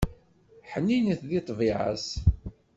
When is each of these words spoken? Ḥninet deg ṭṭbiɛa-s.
Ḥninet 0.71 1.19
deg 1.23 1.41
ṭṭbiɛa-s. 1.47 2.07